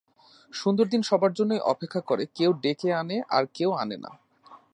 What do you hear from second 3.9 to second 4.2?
না।